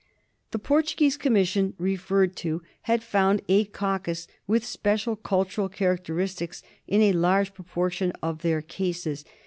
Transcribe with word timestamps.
The 0.49 0.57
Portuguese 0.57 1.15
commission 1.15 1.75
referred 1.77 2.35
to 2.37 2.63
had 2.89 3.03
found 3.03 3.43
a 3.47 3.65
coccus 3.65 4.27
with 4.47 4.65
special 4.65 5.15
cultural 5.15 5.69
characteristics 5.69 6.63
in 6.87 7.03
a 7.03 7.13
large 7.13 7.53
proportion 7.53 8.11
of 8.23 8.41
their 8.41 8.63
cases. 8.63 9.23